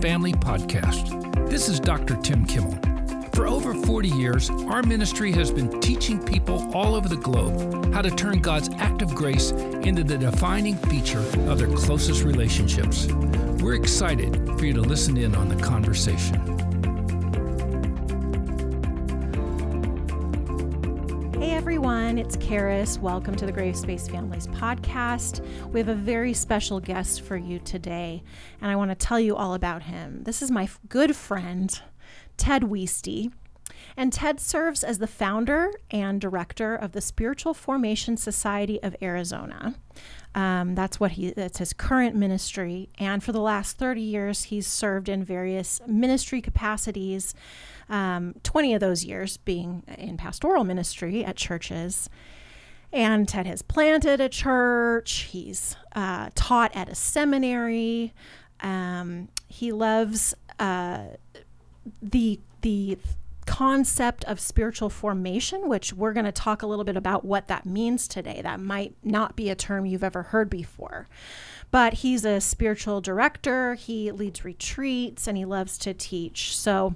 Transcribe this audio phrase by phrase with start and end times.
[0.00, 1.50] Family Podcast.
[1.50, 2.14] This is Dr.
[2.16, 2.78] Tim Kimmel.
[3.34, 8.02] For over 40 years, our ministry has been teaching people all over the globe how
[8.02, 13.06] to turn God's act of grace into the defining feature of their closest relationships.
[13.60, 16.67] We're excited for you to listen in on the conversation.
[22.18, 22.98] It's Karis.
[22.98, 25.40] Welcome to the Grace Based Families podcast.
[25.68, 28.24] We have a very special guest for you today,
[28.60, 30.24] and I want to tell you all about him.
[30.24, 31.80] This is my f- good friend,
[32.36, 33.30] Ted Wueste.
[33.96, 39.76] And Ted serves as the founder and director of the Spiritual Formation Society of Arizona.
[40.34, 42.88] Um, that's what he that's his current ministry.
[42.98, 47.32] And for the last 30 years, he's served in various ministry capacities.
[47.90, 52.10] Um, 20 of those years being in pastoral ministry at churches.
[52.92, 55.28] And Ted has planted a church.
[55.30, 58.12] He's uh, taught at a seminary.
[58.60, 61.04] Um, he loves uh,
[62.02, 62.98] the the
[63.48, 67.64] concept of spiritual formation, which we're going to talk a little bit about what that
[67.64, 68.40] means today.
[68.42, 71.08] That might not be a term you've ever heard before.
[71.70, 76.56] But he's a spiritual director, he leads retreats, and he loves to teach.
[76.56, 76.94] So,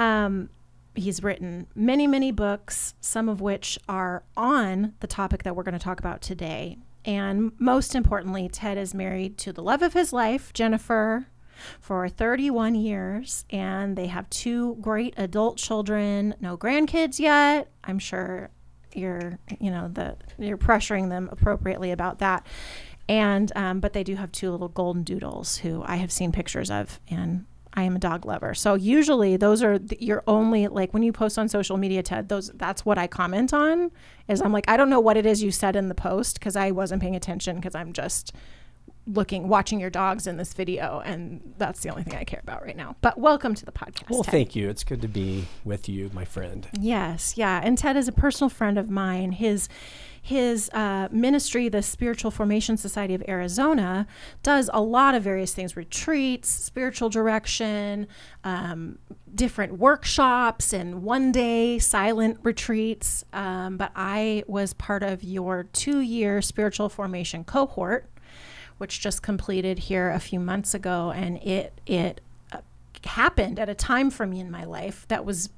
[0.00, 0.48] um,
[0.94, 5.78] he's written many, many books, some of which are on the topic that we're going
[5.78, 6.78] to talk about today.
[7.04, 11.26] And most importantly, Ted is married to the love of his life, Jennifer,
[11.80, 17.70] for 31 years, and they have two great adult children, no grandkids yet.
[17.84, 18.48] I'm sure
[18.94, 22.46] you're, you know, the you're pressuring them appropriately about that.
[23.06, 26.70] And um, but they do have two little golden doodles who I have seen pictures
[26.70, 28.54] of, and I am a dog lover.
[28.54, 32.28] So usually those are th- your only like when you post on social media, Ted.
[32.28, 33.90] Those that's what I comment on.
[34.28, 36.56] Is I'm like I don't know what it is you said in the post because
[36.56, 38.32] I wasn't paying attention because I'm just
[39.06, 42.62] looking watching your dogs in this video and that's the only thing I care about
[42.62, 42.96] right now.
[43.00, 44.10] But welcome to the podcast.
[44.10, 44.32] Well, Ted.
[44.32, 44.68] thank you.
[44.68, 46.68] It's good to be with you, my friend.
[46.78, 47.60] Yes, yeah.
[47.62, 49.32] And Ted is a personal friend of mine.
[49.32, 49.68] His
[50.22, 54.06] his uh, ministry, the Spiritual Formation Society of Arizona,
[54.42, 58.06] does a lot of various things retreats, spiritual direction,
[58.44, 58.98] um,
[59.34, 63.24] different workshops, and one day silent retreats.
[63.32, 68.10] Um, but I was part of your two year spiritual formation cohort,
[68.78, 71.12] which just completed here a few months ago.
[71.12, 72.20] And it, it,
[72.52, 72.58] uh,
[73.04, 75.48] happened at a time for me in my life that was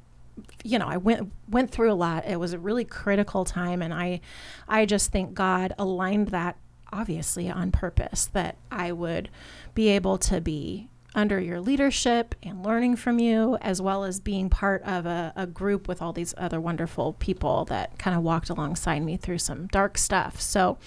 [0.64, 2.26] you know, I went went through a lot.
[2.26, 4.20] It was a really critical time and I
[4.68, 6.56] I just think God aligned that
[6.92, 9.30] obviously on purpose that I would
[9.74, 14.48] be able to be under your leadership and learning from you as well as being
[14.48, 18.48] part of a, a group with all these other wonderful people that kind of walked
[18.48, 20.40] alongside me through some dark stuff.
[20.40, 20.78] So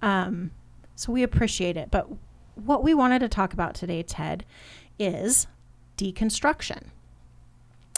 [0.00, 0.50] um
[0.94, 1.90] so we appreciate it.
[1.90, 2.08] But
[2.54, 4.44] what we wanted to talk about today, Ted,
[4.98, 5.46] is
[5.96, 6.88] deconstruction.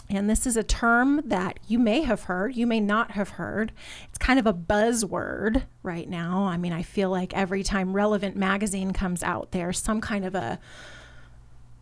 [0.09, 3.71] And this is a term that you may have heard, you may not have heard.
[4.07, 6.43] It's kind of a buzzword right now.
[6.43, 10.35] I mean, I feel like every time Relevant magazine comes out, there's some kind of
[10.35, 10.59] a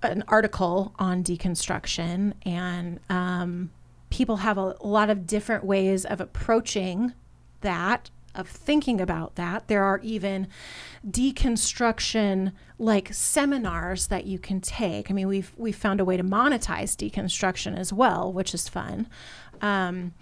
[0.01, 3.71] an article on deconstruction, and um,
[4.09, 7.13] people have a, a lot of different ways of approaching
[7.61, 9.67] that of thinking about that.
[9.67, 10.47] There are even
[11.07, 15.09] deconstruction like seminars that you can take.
[15.09, 19.07] I mean, we've we've found a way to monetize deconstruction as well, which is fun.
[19.61, 20.13] Um,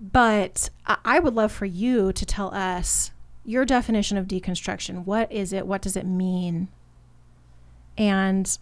[0.00, 3.10] but I, would love for you to tell us
[3.44, 5.04] your definition of deconstruction.
[5.04, 5.66] What is it?
[5.66, 6.68] What does it mean?
[7.98, 8.58] And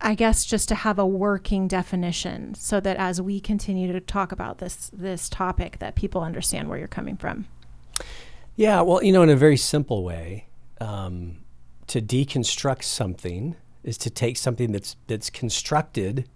[0.00, 4.32] I guess just to have a working definition so that as we continue to talk
[4.32, 7.46] about this this topic that people understand where you're coming from.
[8.60, 10.44] Yeah, well, you know, in a very simple way,
[10.82, 11.38] um,
[11.86, 16.28] to deconstruct something is to take something that's that's constructed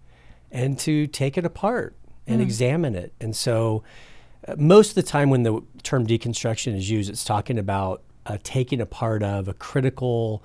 [0.50, 1.94] and to take it apart
[2.26, 2.44] and Mm.
[2.44, 3.12] examine it.
[3.20, 3.82] And so,
[4.48, 8.38] uh, most of the time when the term deconstruction is used, it's talking about uh,
[8.42, 10.42] taking apart of a critical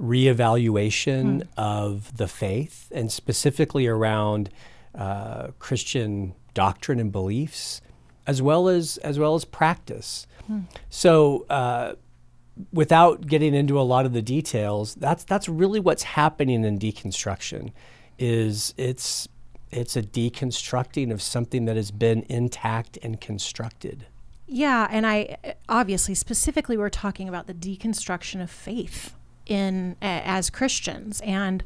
[0.00, 4.48] reevaluation of the faith, and specifically around
[4.94, 7.82] uh, Christian doctrine and beliefs,
[8.28, 10.26] as well as as well as practice.
[10.88, 11.46] So.
[11.50, 11.94] Uh,
[12.72, 17.72] without getting into a lot of the details, that's that's really what's happening in deconstruction.
[18.18, 19.28] Is it's
[19.70, 24.06] it's a deconstructing of something that has been intact and constructed.
[24.46, 25.36] Yeah, and I
[25.68, 29.14] obviously specifically we're talking about the deconstruction of faith
[29.46, 31.62] in as Christians, and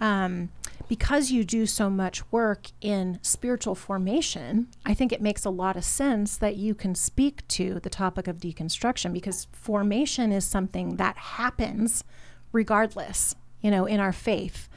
[0.00, 0.50] um,
[0.88, 5.76] because you do so much work in spiritual formation, I think it makes a lot
[5.76, 10.96] of sense that you can speak to the topic of deconstruction because formation is something
[10.96, 12.04] that happens
[12.52, 14.68] regardless, you know, in our faith.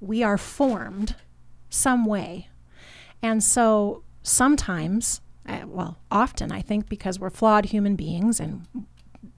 [0.00, 1.14] we are formed
[1.68, 2.48] some way.
[3.22, 5.20] And so sometimes,
[5.66, 8.66] well, often I think because we're flawed human beings and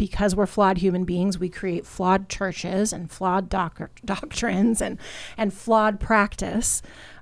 [0.01, 4.99] because we're flawed human beings, we create flawed churches and flawed doc- doctrines and,
[5.37, 6.81] and flawed practice.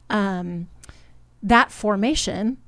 [0.08, 0.68] Um,
[1.42, 2.58] that formation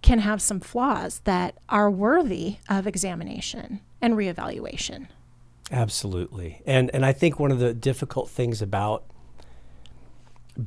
[0.00, 5.08] can have some flaws that are worthy of examination and reevaluation.
[5.70, 6.62] Absolutely.
[6.64, 9.04] And and I think one of the difficult things about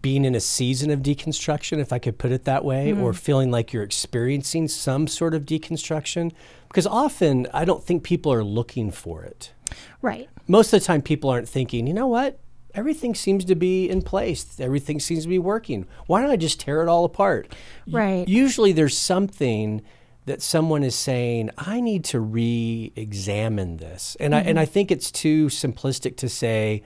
[0.01, 3.49] being in a season of deconstruction, if I could put it that way, or feeling
[3.49, 6.31] like you're experiencing some sort of deconstruction,
[6.73, 9.53] because often I don't think people are looking for it.
[10.01, 10.27] Right.
[10.47, 12.39] Most of the time, people aren't thinking, you know what?
[12.73, 14.59] Everything seems to be in place.
[14.59, 15.85] Everything seems to be working.
[16.07, 17.53] Why don't I just tear it all apart?
[17.87, 18.27] Right.
[18.27, 19.83] usually, there's something
[20.25, 24.17] that someone is saying, I need to re examine this.
[24.19, 24.57] And, I, and mm-hmm.
[24.57, 26.81] I think it's too simplistic to say,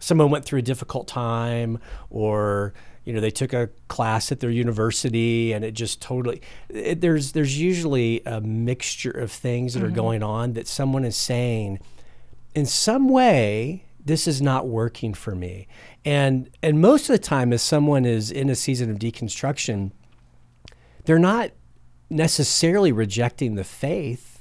[0.00, 1.78] someone went through a difficult time
[2.10, 7.00] or you know they took a class at their university and it just totally it,
[7.00, 9.96] there's there's usually a mixture of things that are mm-hmm.
[9.96, 11.78] going on that someone is saying
[12.54, 15.68] in some way this is not working for me.
[16.04, 19.92] And and most of the time as someone is in a season of deconstruction
[21.04, 21.50] they're not
[22.10, 24.40] necessarily rejecting the faith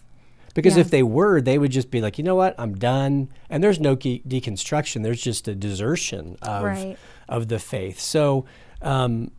[0.54, 0.82] because Yeah.
[0.82, 2.56] if they were they would just be like you know what?
[2.58, 3.30] I'm done.
[3.50, 5.04] And there's no de- deconstruction.
[5.04, 6.98] There's just a desertion of Right.
[7.32, 8.46] Of the faith so
[8.84, 9.32] um,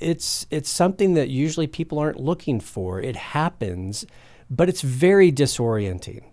[0.00, 4.04] it's it's something that usually people aren't looking for it happens
[4.50, 6.24] but it's very disorienting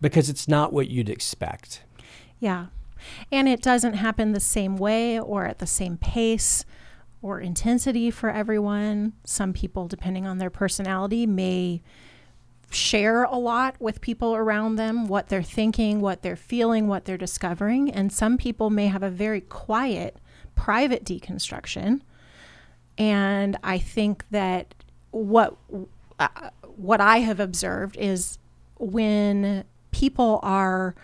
[0.00, 1.82] because it's not what you'd expect
[2.44, 2.66] Yeah.
[3.32, 6.64] And it doesn't happen the same way or at the same pace
[7.22, 9.14] or intensity for everyone.
[9.24, 11.80] Some people, depending on their personality, may
[12.70, 17.16] share a lot with people around them, what they're thinking, what they're feeling, what they're
[17.16, 17.90] discovering.
[17.90, 20.18] And some people may have a very quiet,
[20.54, 22.00] private deconstruction.
[22.98, 24.74] And I think that
[25.10, 25.56] what
[26.18, 26.28] uh,
[26.76, 28.38] what I have observed is
[28.78, 30.94] when people are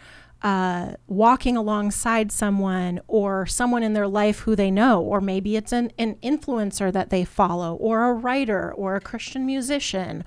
[0.42, 5.72] uh, walking alongside someone or someone in their life who they know, or maybe it's
[5.72, 10.24] an, an influencer that they follow, or a writer, or a Christian musician,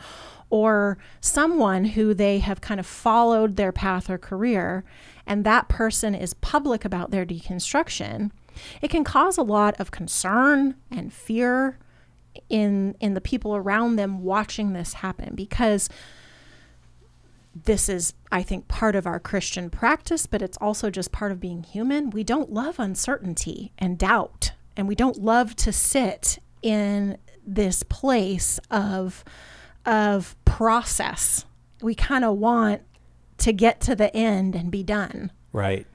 [0.49, 4.83] or someone who they have kind of followed their path or career,
[5.25, 8.29] and that person is public about their deconstruction,
[8.81, 11.77] it can cause a lot of concern and fear
[12.49, 15.89] in in the people around them watching this happen because
[17.65, 21.39] this is i think part of our christian practice but it's also just part of
[21.39, 22.09] being human.
[22.09, 28.59] We don't love uncertainty and doubt and we don't love to sit in this place
[28.71, 29.23] of
[29.85, 31.45] of process.
[31.81, 32.81] We kind of want
[33.39, 35.31] to get to the end and be done.
[35.51, 35.85] Right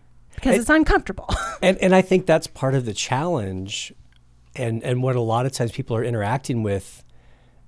[0.40, 1.29] because it's uncomfortable
[1.62, 3.93] and and I think that's part of the challenge,
[4.55, 7.05] and and what a lot of times people are interacting with,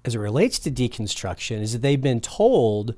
[0.05, 2.95] as it relates to deconstruction, is that they've been told,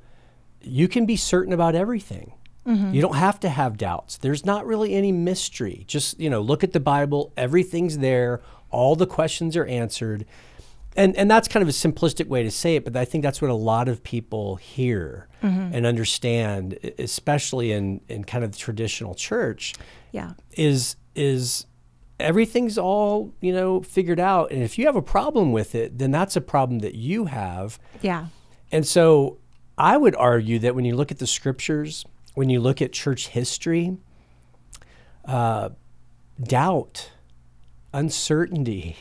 [0.60, 2.32] you can be certain about everything.
[2.66, 2.94] Mm-hmm.
[2.94, 4.18] You don't have to have doubts.
[4.18, 5.84] There's not really any mystery.
[5.88, 7.32] Just you know, look at the Bible.
[7.36, 8.40] Everything's there.
[8.70, 10.24] All the questions are answered.
[10.96, 13.40] And, and that's kind of a simplistic way to say it, but I think that's
[13.40, 15.28] what a lot of people hear
[15.72, 19.74] and understand, especially in, in kind of the traditional church
[20.12, 20.32] yeah.
[20.52, 21.66] is is
[22.20, 26.12] everything's all you know figured out and if you have a problem with it then
[26.12, 27.78] that's a problem that you have.
[28.00, 28.26] Yeah.
[28.70, 29.38] And so
[29.78, 33.28] i would argue that when you look at the scriptures when you look at church
[33.28, 33.96] history
[35.24, 35.70] uh,
[36.42, 37.10] doubt
[37.92, 38.98] uncertainty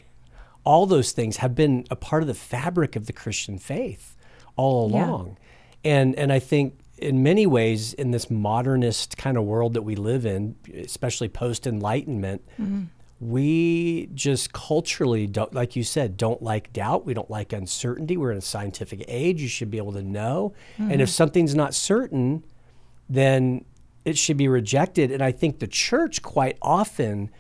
[0.64, 4.16] all those things have been a part of the fabric of the christian faith
[4.56, 5.10] all Yeah.
[5.10, 5.38] along.
[5.84, 9.96] And and i think in many ways in this modernist kind of world that we
[9.96, 12.84] live in especially post enlightenment mm-hmm.
[13.20, 17.06] we just culturally don't like you said don't like doubt.
[17.06, 18.18] We don't like uncertainty.
[18.18, 19.42] We're in a scientific age.
[19.42, 20.54] You should be able to know.
[20.78, 21.14] And if mm-hmm.
[21.14, 22.44] something's not certain
[23.10, 23.66] then
[24.06, 25.12] it should be rejected.
[25.12, 27.32] And i think the church quite often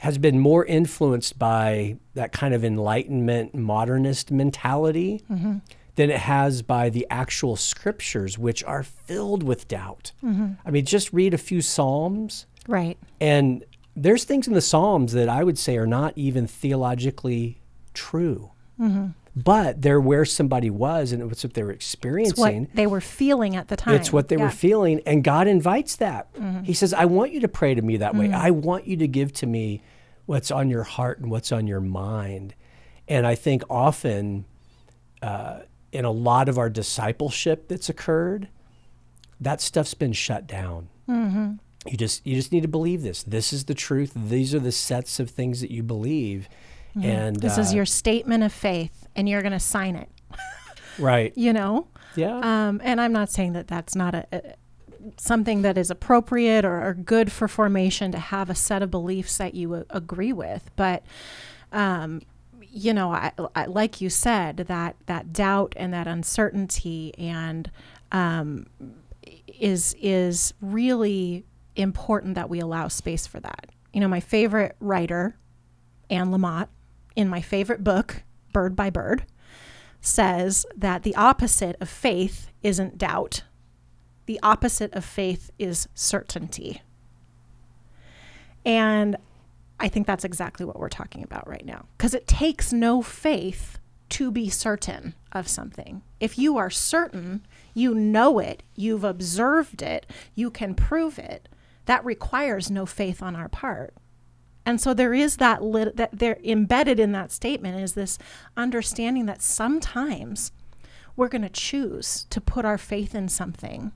[0.00, 5.58] has been more influenced by that kind of enlightenment modernist mentality mm-hmm.
[5.96, 10.12] than it has by the actual scriptures which are filled with doubt.
[10.24, 10.52] Mm-hmm.
[10.64, 12.98] I mean just read a few psalms right.
[13.20, 13.64] and
[13.96, 17.60] there's things in the Psalms that I would say are not even theologically
[17.92, 18.52] true.
[18.80, 19.08] Mm-hmm.
[19.36, 22.62] But they're where somebody was and it's what they were it's experiencing.
[22.62, 24.44] what they were feeling at the time It's what they Yeah.
[24.44, 25.00] were feeling.
[25.06, 26.32] And God invites that.
[26.34, 26.64] Mm-hmm.
[26.64, 28.26] He says, I want you to pray to me that way.
[28.26, 28.34] Mm-hmm.
[28.34, 29.82] I want you to give to me
[30.26, 32.54] what's on your heart and what's on your mind.
[33.06, 34.46] And I think often
[35.22, 35.60] uh,
[35.92, 38.48] in a lot of our discipleship that's occurred,
[39.40, 40.88] that stuff's been shut down.
[41.08, 41.52] Mm-hmm.
[41.88, 43.22] you just you just need to believe this.
[43.24, 44.12] This is the truth.
[44.14, 46.48] These are the sets of things that you believe.
[47.00, 50.08] And This is uh, your statement of faith, and you're going to sign it.
[50.98, 51.32] right.
[51.36, 51.88] You know.
[52.16, 52.38] Yeah.
[52.38, 54.42] Um, and I'm not saying that that's not a, a
[55.16, 59.38] something that is appropriate or, or good for formation to have a set of beliefs
[59.38, 61.02] that you a- agree with, but
[61.72, 62.20] um,
[62.72, 67.70] you know, I, I, like you said, that that doubt and that uncertainty and
[68.12, 68.66] um,
[69.46, 71.44] is is really
[71.76, 73.66] important that we allow space for that.
[73.92, 75.36] You know, my favorite writer,
[76.08, 76.68] Anne Lamott,
[77.16, 79.24] in my favorite book, Bird by Bird,
[80.00, 83.42] says that the opposite of faith isn't doubt.
[84.26, 86.82] The opposite of faith is certainty.
[88.64, 89.16] And
[89.78, 91.86] I think that's exactly what we're talking about right now.
[91.96, 93.78] Because it takes no faith
[94.10, 96.02] to be certain of something.
[96.18, 101.48] If you are certain, you know it, you've observed it, you can prove it,
[101.86, 103.94] that requires no faith on our part.
[104.70, 108.18] And so there is that lit- that there embedded in that statement is this
[108.56, 110.52] understanding that sometimes
[111.16, 113.90] we're going to choose to put our faith in something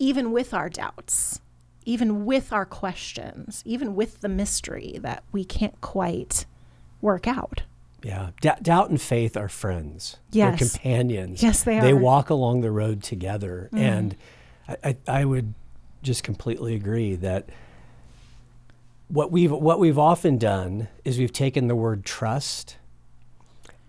[0.00, 1.40] even with our doubts,
[1.84, 6.44] even with our questions, even with the mystery that we can't quite
[7.00, 7.62] work out.
[8.02, 10.16] Yeah, D- doubt and faith are friends.
[10.32, 10.58] Yes.
[10.58, 11.40] They're companions.
[11.40, 11.94] Yes, they They are.
[11.94, 12.00] Mm.
[12.00, 14.16] walk along the road together, and
[14.68, 15.54] I, I, I would
[16.02, 17.48] just completely agree that
[19.08, 22.76] what we've what we've often done is we've taken the word trust,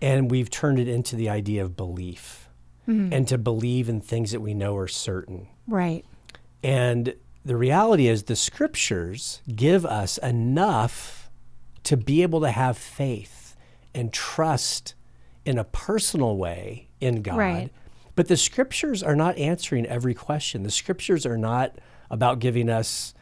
[0.00, 2.48] and we've turned it into the idea of belief,
[2.88, 3.12] Mm-hmm.
[3.12, 5.48] and to believe in things that we know are certain.
[5.66, 6.04] Right.
[6.62, 11.28] And the reality is, the scriptures give us enough
[11.82, 13.56] to be able to have faith
[13.92, 14.94] and trust
[15.44, 17.38] in a personal way in God.
[17.38, 17.70] Right.
[18.14, 20.62] But the scriptures are not answering every question.
[20.62, 23.14] The scriptures are not about giving us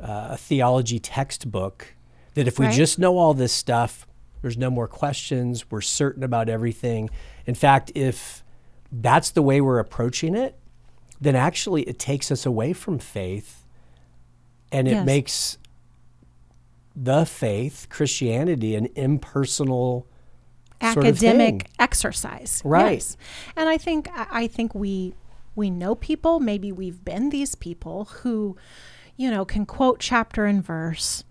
[0.00, 1.94] uh, a theology textbook
[2.34, 2.74] that if we Right.
[2.74, 4.06] just know all this stuff,
[4.42, 7.10] there's no more questions, we're certain about everything.
[7.46, 8.42] In fact, if
[8.90, 10.56] that's the way we're approaching it,
[11.20, 13.66] then actually it takes us away from faith
[14.72, 15.06] and it Yes.
[15.06, 15.58] makes
[16.96, 20.06] the faith, Christianity, an impersonal
[20.82, 22.62] sort of academic exercise.
[22.64, 22.92] Right.
[22.94, 23.16] Yes.
[23.56, 25.14] And I think I think we
[25.56, 28.56] we know people, maybe we've been these people who,
[29.20, 31.24] you know, can quote chapter and verse,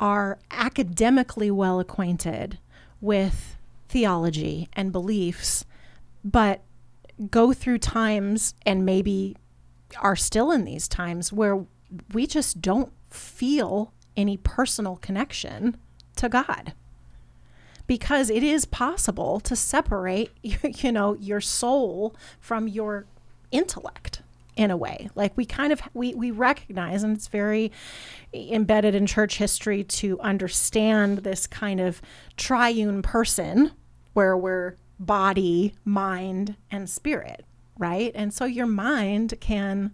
[0.00, 2.58] are academically well acquainted
[3.02, 5.66] with theology and beliefs,
[6.24, 6.62] but
[7.30, 9.36] go through times and maybe
[10.00, 11.66] are still in these times where
[12.14, 15.76] we just don't feel any personal connection
[16.16, 16.72] to God.
[17.86, 23.04] Because it is possible to separate you know your soul from your
[23.50, 24.22] intellect
[24.56, 27.72] in a way like we kind of we, we recognize and it's very
[28.32, 32.00] embedded in church history to understand this kind of
[32.36, 33.72] triune person
[34.12, 37.44] where we're body mind and spirit
[37.78, 39.92] right and so your mind can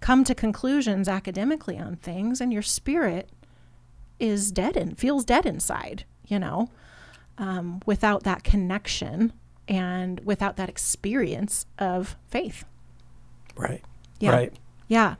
[0.00, 3.30] come to conclusions academically on things and your spirit
[4.18, 6.68] is dead and feels dead inside you know
[7.38, 9.32] um, without that connection
[9.68, 12.64] and without that experience of faith.
[13.56, 13.82] Right.
[14.20, 14.30] Yeah.
[14.30, 14.52] Right.
[14.88, 15.16] Yeah.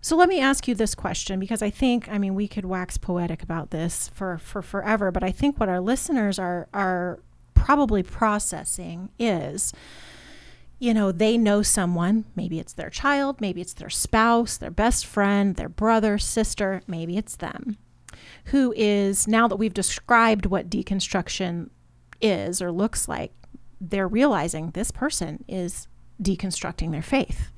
[0.00, 2.96] So let me ask you this question because I think I mean we could wax
[2.96, 7.20] poetic about this for for forever, but I think what our listeners are are
[7.54, 9.72] probably processing is
[10.80, 15.04] you know, they know someone, maybe it's their child, maybe it's their spouse, their best
[15.04, 17.76] friend, their brother, sister, maybe it's them,
[18.46, 21.68] who is, now that we've described what deconstruction
[22.22, 23.30] is or looks like,
[23.78, 25.86] they're realizing this person is
[26.20, 27.50] deconstructing their faith.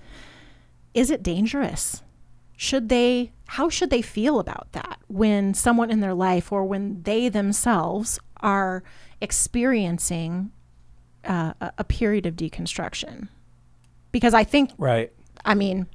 [0.94, 2.02] Is it dangerous?
[2.56, 7.02] Should they, how should they feel about that when someone in their life or when
[7.02, 8.82] they themselves are
[9.20, 10.52] experiencing
[11.24, 13.28] uh, a, a period of deconstruction?
[14.12, 15.12] Because I think Right.
[15.44, 15.86] I mean,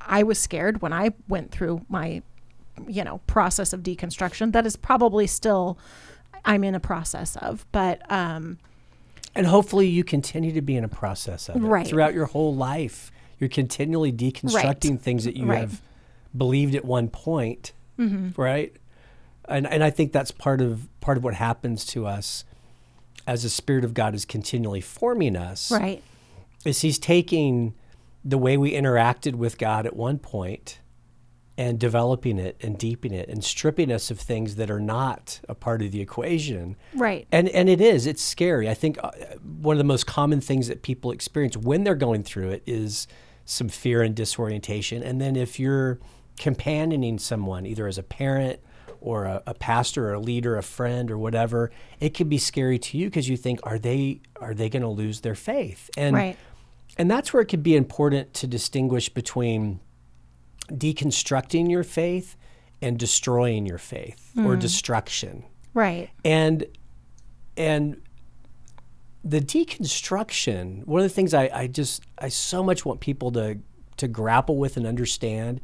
[0.00, 2.22] I was scared when I went through my,
[2.86, 4.52] you know, process of deconstruction.
[4.52, 5.78] That is probably still
[6.44, 8.58] I'm in a process of, but um,
[9.34, 11.86] And hopefully you continue to be in a process of it Right.
[11.86, 13.10] throughout your whole life.
[13.38, 15.60] You're continually deconstructing things that you Right.
[15.60, 15.80] have
[16.36, 18.40] believed at one point, mm-hmm.
[18.40, 18.74] right?
[19.46, 22.44] And and I think that's part of part of what happens to us
[23.26, 25.70] as the Spirit of God is continually forming us.
[25.70, 26.02] right,
[26.64, 27.74] Is He's taking
[28.24, 30.78] the way we interacted with God at one point
[31.58, 35.54] and developing it and deepening it and stripping us of things that are not a
[35.54, 36.76] part of the equation.
[36.94, 38.06] right, And and it is.
[38.06, 38.68] It's scary.
[38.68, 39.10] I think uh,
[39.60, 43.06] one of the most common things that people experience when they're going through it is
[43.44, 45.02] some fear and disorientation.
[45.02, 45.98] And then if you're
[46.38, 48.60] companioning someone, either as a parent
[49.00, 52.78] or a, a pastor or a leader, a friend or whatever, it can be scary
[52.78, 55.90] to you because you think, are they are they going to lose their faith?
[55.96, 56.36] And Right.
[56.96, 59.80] and that's where it can be important to distinguish between
[60.68, 62.36] deconstructing your faith
[62.80, 64.58] and destroying your faith or hmm.
[64.58, 65.44] destruction.
[65.74, 66.10] Right.
[66.24, 66.66] And
[67.56, 68.00] and
[69.24, 73.58] the deconstruction, one of the things I, I just I so much want people to
[73.98, 75.60] to grapple with and understand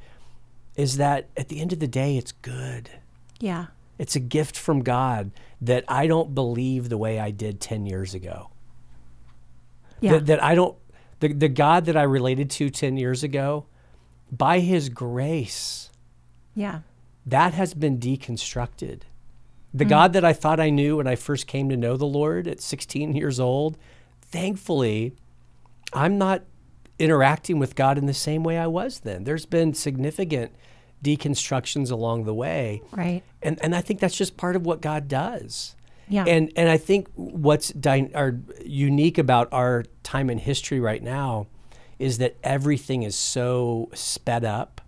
[0.76, 2.88] is that at the end of the day it's good.
[3.40, 3.67] Yeah.
[3.99, 8.14] It's a gift from God that I don't believe the way I did 10 years
[8.14, 8.50] ago.
[10.00, 10.12] Yeah.
[10.12, 10.76] That, that I don't,
[11.19, 13.67] the, the God that I related to 10 years ago,
[14.30, 15.90] by his grace,
[16.54, 16.80] yeah.
[17.26, 19.02] that has been deconstructed.
[19.75, 19.88] The Mm.
[19.90, 22.61] God that I thought I knew when I first came to know the Lord at
[22.61, 23.76] 16 years old,
[24.23, 25.12] thankfully,
[25.92, 26.42] I'm not
[26.99, 29.25] interacting with God in the same way I was then.
[29.25, 30.52] There's been significant
[31.04, 32.82] deconstructions along the way.
[32.90, 33.23] Right.
[33.42, 35.76] And, and I think that's just part of what God does.
[36.08, 36.25] Yeah.
[36.26, 41.49] And and I think what's dy- or unique about our time in history right now
[41.99, 44.81] is that everything is so sped up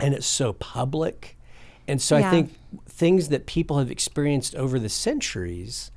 [0.00, 1.36] and it's so public.
[1.88, 2.54] And so I think
[2.88, 5.90] things that people have experienced over the centuries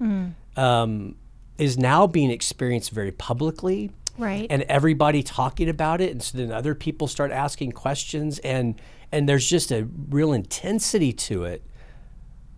[0.56, 1.16] um,
[1.58, 4.48] is now being experienced very publicly right.
[4.50, 6.12] and everybody talking about it.
[6.12, 8.80] And so then other people start asking questions and
[9.12, 11.64] and there's just a real intensity to it.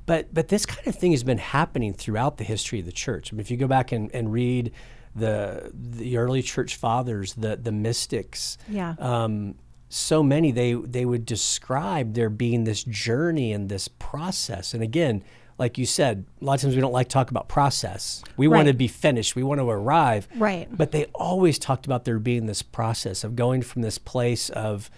[0.06, 3.32] But but this kind of thing has been happening throughout the history of the church.
[3.32, 4.72] I mean, if you go back and, and read
[5.15, 8.96] the the early church fathers the the mystics yeah.
[9.00, 9.56] um,
[9.89, 15.22] so many they they would describe there being this journey and this process and again
[15.58, 18.48] like you said a lot of times we don't like to talk about process we
[18.48, 20.68] want to be finished we want to arrive Right.
[20.72, 24.89] but they always talked about there being this process of going from this place of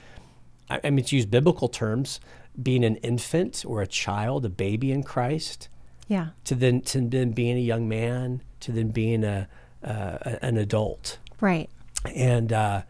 [0.70, 2.20] i I mean to use biblical terms
[2.62, 5.70] being an infant or a child a baby in christ
[6.08, 6.28] yeah.
[6.44, 9.48] to then to then being a young man to then being a,
[9.84, 11.70] uh, an adult Right.
[12.16, 12.82] and uh,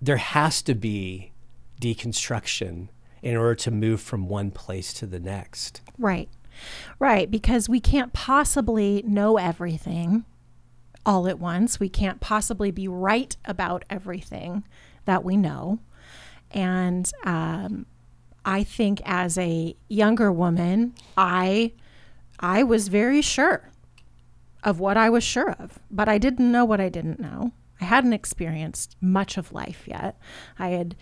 [0.00, 1.32] there has to be
[1.80, 2.88] deconstruction
[3.22, 5.80] in order to move from one place to the next.
[5.98, 6.28] Right.
[6.98, 7.30] Right.
[7.30, 10.24] Because we can't possibly know everything
[11.04, 11.78] all at once.
[11.80, 14.64] We can't possibly be right about everything
[15.04, 15.78] that we know.
[16.50, 17.86] And um,
[18.44, 21.72] I think as a younger woman, I
[22.38, 23.70] I was very sure
[24.66, 27.52] of what I was sure of, but I didn't know what I didn't know.
[27.80, 30.18] I hadn't experienced much of life yet.
[30.58, 30.96] I had,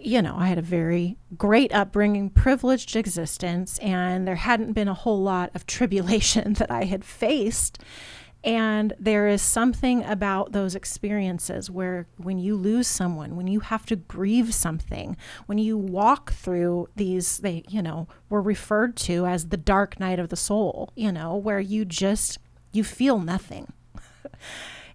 [0.00, 4.94] you know, I had a very great upbringing, privileged existence, and there hadn't been a
[4.94, 7.78] whole lot of tribulation that I had faced.
[8.42, 13.86] And there is something about those experiences where when you lose someone, when you have
[13.86, 19.48] to grieve something, when you walk through these, they, you know, were referred to as
[19.48, 22.38] the dark night of the soul, you know, where you just,
[22.74, 23.72] you feel nothing.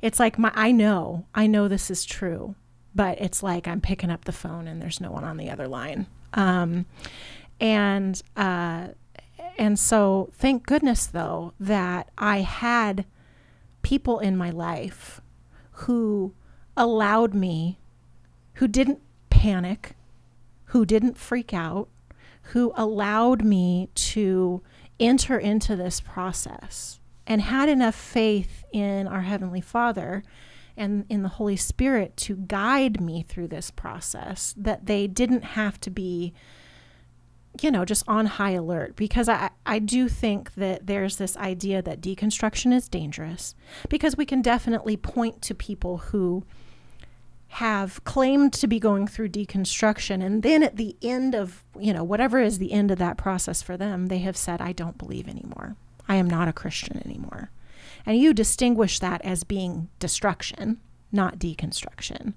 [0.01, 2.55] it's like my I know, I know this is true,
[2.93, 5.67] but it's like I'm picking up the phone and there's no one on the other
[5.67, 6.07] line.
[6.33, 6.85] Um,
[7.59, 8.89] and uh,
[9.57, 13.05] and so thank goodness though that I had
[13.81, 15.21] people in my life
[15.71, 16.33] who
[16.75, 17.79] allowed me,
[18.55, 19.95] who didn't panic,
[20.65, 21.87] who didn't freak out,
[22.53, 24.61] who allowed me to
[24.99, 26.98] enter into this process
[27.29, 30.23] and had enough faith in our Heavenly Father
[30.75, 35.79] and in the Holy Spirit to guide me through this process that they didn't have
[35.81, 36.33] to be
[37.61, 38.95] you know just on high alert.
[38.95, 43.53] Because I, I do think that there's this idea that deconstruction is dangerous.
[43.89, 46.43] Because we can definitely point to people who
[47.49, 52.03] have claimed to be going through deconstruction and then at the end of you know
[52.03, 55.27] whatever is the end of that process for them they have said i don't believe
[55.27, 55.75] anymore
[56.10, 57.52] i am not a christian anymore.
[58.06, 60.80] And you distinguish that as being destruction
[61.12, 62.34] not deconstruction.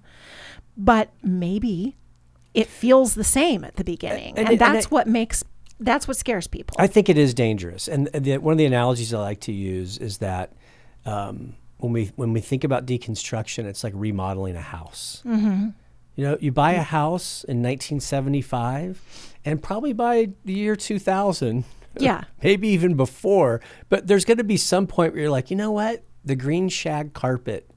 [0.77, 1.97] But maybe
[2.55, 4.31] it feels the same at the beginning.
[4.31, 5.45] And- and, and that's I- what makes
[5.81, 6.77] that's what scares people.
[6.79, 9.99] I think it is dangerous, and the, one of the analogies I like to use
[9.99, 10.53] is that
[11.05, 15.23] um, when we when we think about deconstruction, it's like remodeling a house.
[15.27, 15.71] Mm-hmm.
[16.15, 21.65] You know, you buy a house in 1975, and probably by the year 2000,
[21.98, 25.57] yeah maybe even before, but there's going to be some point where you're like, you
[25.57, 27.68] know what, the green shag carpet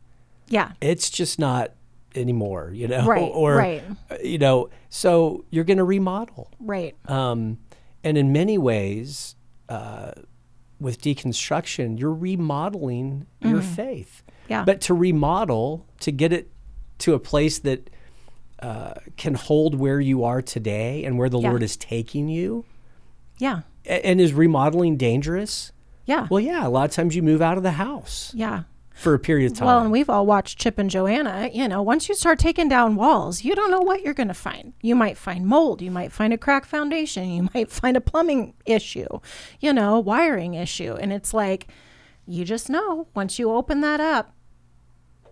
[0.48, 1.72] yeah it's just not
[2.14, 3.84] anymore, you know, Right, or right.
[4.12, 6.52] uh, you know, so you're going to remodel.
[6.60, 7.58] right Um,
[8.04, 9.36] and in many ways,
[9.70, 10.12] uh,
[10.80, 14.22] with deconstruction, you're remodeling your faith.
[14.28, 14.52] Mm-hmm.
[14.52, 14.64] Yeah.
[14.66, 16.52] But to remodel, to get it
[17.00, 17.90] to a place that
[18.60, 21.50] uh, can hold where you are today and where the Yeah.
[21.50, 22.66] Lord is taking you,
[23.38, 23.62] Yeah.
[23.86, 25.72] a- and is remodeling dangerous?
[26.06, 26.28] Yeah.
[26.30, 28.64] Well, yeah, a lot of times you move out of the house yeah.
[28.94, 29.66] for a period of time.
[29.66, 31.50] Well, and we've all watched Chip and Joanna.
[31.52, 34.36] You know, once you start taking down walls, you don't know what you're going to
[34.36, 34.74] find.
[34.82, 35.82] You might find mold.
[35.82, 37.30] You might find a cracked foundation.
[37.30, 39.20] You might find a plumbing issue,
[39.60, 40.94] you know, wiring issue.
[40.94, 41.68] And it's like,
[42.28, 44.34] you just know once you open that up,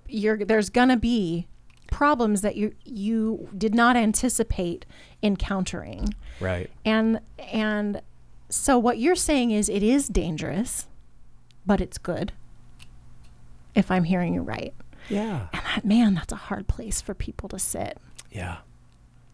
[0.07, 1.47] you're there's going to be
[1.93, 4.86] problems that you you did not anticipate
[5.21, 6.13] encountering.
[6.39, 6.69] right.
[6.84, 8.01] And and
[8.49, 10.88] so what you're saying is it is dangerous,
[11.65, 12.32] but it's good.
[13.75, 14.73] If I'm hearing you right.
[15.10, 15.47] Yeah.
[15.53, 17.97] And that man, that's a hard place for people to sit
[18.32, 18.58] Yeah.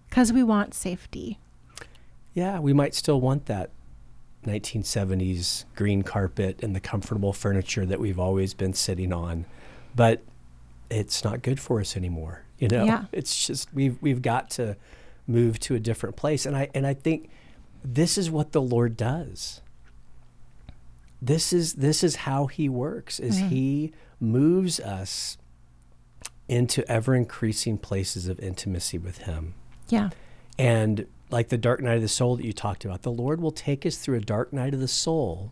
[0.10, 1.40] cuz we want safety.
[2.34, 3.72] Yeah, we might still want that
[4.46, 9.46] 1970s green carpet and the comfortable furniture that we've always been sitting on,
[9.96, 10.24] but
[10.90, 12.44] it's not good for us anymore.
[12.60, 13.06] You know, Yeah.
[13.12, 14.76] it's just we've we've got to
[15.26, 17.30] move to a different place, and I and I think
[17.84, 19.62] this is what the Lord does.
[21.22, 23.20] This is this is how He works.
[23.20, 23.50] Is mm.
[23.50, 25.38] He moves us
[26.48, 29.54] into ever increasing places of intimacy with Him.
[29.88, 30.10] Yeah.
[30.58, 33.52] And like the dark night of the soul that you talked about, the Lord will
[33.52, 35.52] take us through a dark night of the soul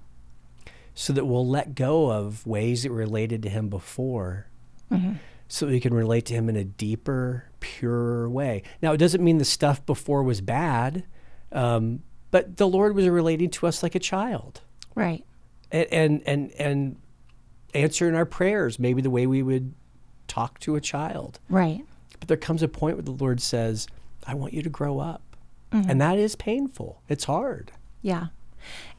[0.95, 4.47] so that we'll let go of ways that were related to Him before
[4.91, 5.13] mm-hmm.
[5.47, 8.63] So we can relate to Him in a deeper, purer way.
[8.81, 11.05] Now, it doesn't mean the stuff before was bad,
[11.51, 14.61] um, but the Lord was relating to us like a child
[14.95, 15.23] Right.
[15.71, 16.95] and, and, and, and
[17.73, 19.73] answering our prayers, maybe the way we would
[20.27, 21.39] talk to a child.
[21.49, 21.83] Right.
[22.19, 23.87] But there comes a point where the Lord says,
[24.25, 25.21] I want you to grow up.
[25.71, 27.01] And that is painful.
[27.09, 27.71] It's hard.
[28.01, 28.27] Yeah.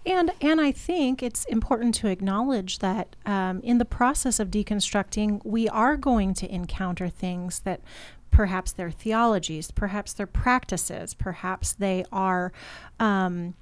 [0.09, 5.42] And and I think it's important to acknowledge that um, in the process of deconstructing,
[5.44, 7.83] we are going to encounter things that
[8.31, 12.55] perhaps they're theologies, perhaps they're practices, perhaps they are
[12.99, 13.55] um,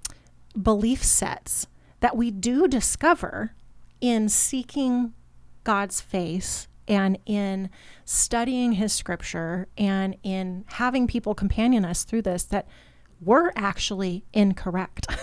[0.61, 1.67] belief sets
[1.99, 3.53] that we do discover
[4.01, 5.15] in seeking
[5.65, 7.71] God's face and in
[8.05, 12.69] studying his scripture and in having people companion us through this that
[13.21, 15.09] we're actually incorrect.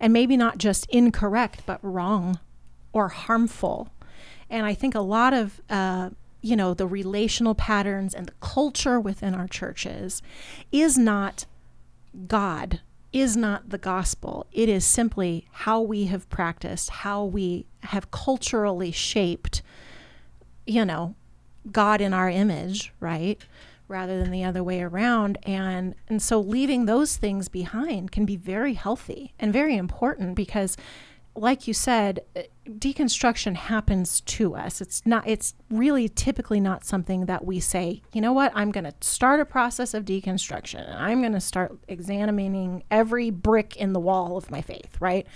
[0.00, 2.38] and maybe not just incorrect, but wrong
[2.92, 3.90] or harmful.
[4.50, 8.98] And I think a lot of, uh, you know, the relational patterns and the culture
[9.00, 10.22] within our churches
[10.72, 11.46] is not
[12.26, 12.80] God,
[13.12, 14.46] is not the gospel.
[14.52, 19.62] It is simply how we have practiced, how we have culturally shaped,
[20.66, 21.14] you know,
[21.70, 23.40] God in our image, right?
[23.88, 25.38] Rather than the other way around.
[25.44, 30.76] And and so leaving those things behind can be very healthy and very important because
[31.34, 32.20] like you said,
[32.68, 34.80] deconstruction happens to us.
[34.80, 38.84] It's not it's really typically not something that we say, you know what, I'm going
[38.84, 43.92] to start a process of deconstruction and I'm going to start examining every brick in
[43.92, 45.26] the wall of my faith, right?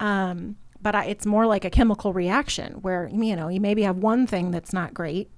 [0.00, 3.96] Um, but I, it's more like a chemical reaction where you know you maybe have
[3.96, 5.30] one thing that's not great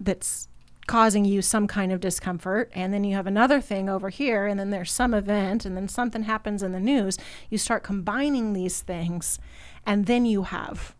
[0.00, 0.48] that's
[0.86, 2.70] causing you some kind of discomfort.
[2.74, 5.88] And then you have another thing over here and then there's some event and then
[5.88, 7.18] something happens in the news.
[7.50, 9.38] You start combining these things
[9.86, 10.94] and then you have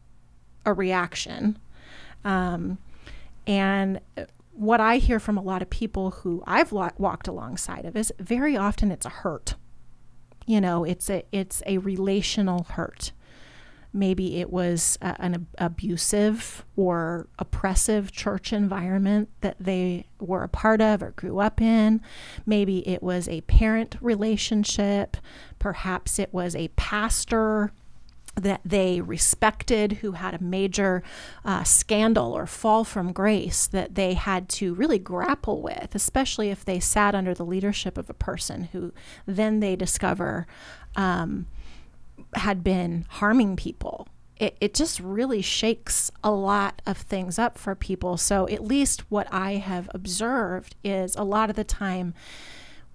[0.64, 1.58] a reaction.
[2.24, 2.78] Um,
[3.46, 4.00] and
[4.52, 8.12] what i hear from a lot of people who i've wa- walked alongside of is
[8.18, 9.56] very often it's a hurt.
[10.46, 13.12] You know it's a it's a relational hurt
[13.94, 20.48] maybe it was a, an ab- abusive or oppressive church environment that they were a
[20.48, 22.02] part of or grew up in.
[22.44, 25.16] Maybe it was a parent relationship.
[25.58, 27.72] Perhaps it was a pastor
[28.36, 31.02] that they respected who had a major
[31.44, 36.64] uh, scandal or fall from grace that they had to really grapple with, especially if
[36.64, 38.92] they sat under the leadership of a person who
[39.24, 40.48] then they discover
[40.96, 41.46] um,
[42.36, 44.08] had been harming people.
[44.36, 48.16] It, it just really shakes a lot of things up for people.
[48.16, 52.14] So, at least what I have observed is a lot of the time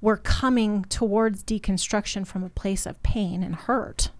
[0.02, 4.12] we're coming towards deconstruction from a place of pain and hurt.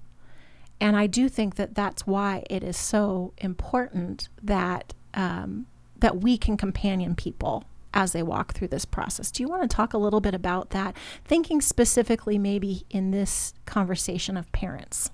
[0.82, 5.66] And I do think that that's why it is so important that um,
[5.98, 9.32] that we can companion people as they walk through this process.
[9.32, 10.96] Do you want to talk a little bit about that?
[11.26, 15.10] Thinking specifically, maybe in this conversation of parents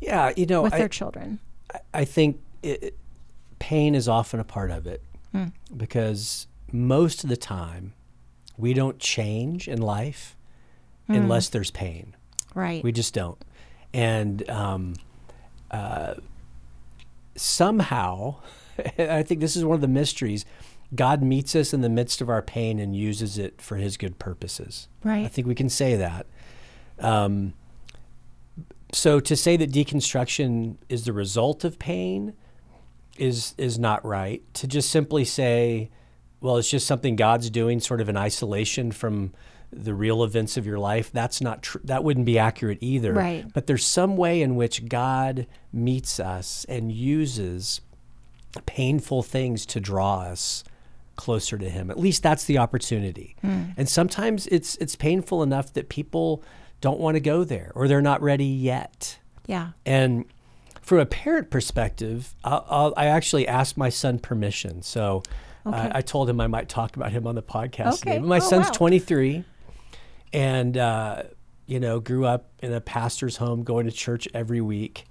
[0.00, 1.40] Yeah, you know, with I, their children.
[1.94, 2.96] I think it,
[3.58, 5.02] pain is often a part of it
[5.76, 7.92] because most of the time
[8.56, 10.36] we don't change in life
[11.06, 12.14] unless there's pain.
[12.54, 12.82] Right.
[12.82, 13.42] We just don't.
[13.94, 14.94] And um,
[15.70, 16.14] uh,
[17.36, 18.36] somehow,
[18.98, 20.44] I think this is one of the mysteries.
[20.94, 24.18] God meets us in the midst of our pain and uses it for His good
[24.18, 24.88] purposes.
[25.04, 25.24] Right.
[25.24, 26.26] I think we can say that.
[26.98, 27.54] Um,
[28.92, 32.34] so to say that deconstruction is the result of pain
[33.18, 34.42] is is not right.
[34.54, 35.90] To just simply say,
[36.40, 39.32] well, it's just something God's doing, sort of in isolation from
[39.70, 41.12] the real events of your life.
[41.12, 41.80] That's not true.
[41.84, 43.12] That wouldn't be accurate either.
[43.12, 43.44] Right.
[43.52, 47.82] But there's some way in which God meets us and uses
[48.64, 50.64] painful things to draw us
[51.18, 51.90] closer to him.
[51.90, 53.36] At least that's the opportunity.
[53.42, 56.42] And sometimes it's it's painful enough that people
[56.80, 59.18] don't want to go there or they're not ready yet.
[59.46, 59.72] Yeah.
[59.84, 60.24] And
[60.80, 64.80] from a parent perspective, I'll, I'll, I actually asked my son permission.
[64.82, 65.22] So
[65.66, 68.06] uh, I told him I might talk about him on the podcast.
[68.06, 68.18] Okay.
[68.20, 68.72] my Oh, son's wow.
[68.72, 69.44] 23
[70.32, 71.22] and, uh,
[71.66, 75.04] you know, grew up in a pastor's home, going to church every week.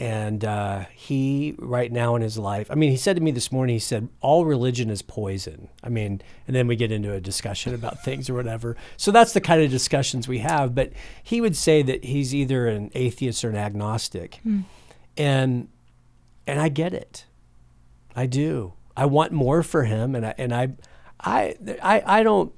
[0.00, 3.52] And uh, he, right now in his life, I mean, he said to me this
[3.52, 5.68] morning, he said, all religion is poison.
[5.84, 8.76] I mean, and then we get into a discussion about things or whatever.
[8.96, 10.74] So that's the kind of discussions we have.
[10.74, 14.40] But he would say that he's either an atheist or an agnostic.
[15.16, 15.68] And,
[16.46, 17.26] and I get it.
[18.16, 18.72] I do.
[18.96, 20.16] I want more for him.
[20.16, 20.72] And I, and I,
[21.20, 22.52] I, I, I don't,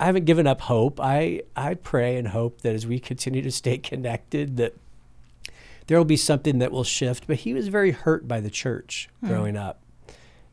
[0.00, 0.98] I haven't given up hope.
[1.00, 4.74] I, I pray and hope that as we continue to stay connected, that
[5.86, 7.26] there will be something that will shift.
[7.26, 9.28] But he was very hurt by the church hmm.
[9.28, 9.82] growing up.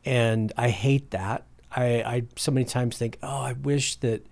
[0.06, 1.46] And I hate that.
[1.72, 4.26] I, I so many times think, oh, I wish that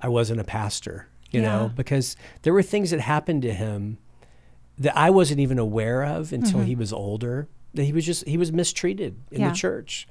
[0.00, 1.48] I wasn't a pastor, you Yeah.
[1.48, 3.98] know, because there were things that happened to him
[4.78, 6.68] that I wasn't even aware of until mm-hmm.
[6.68, 7.48] he was older.
[7.74, 9.48] That he was just he was mistreated in Yeah.
[9.50, 10.06] the church.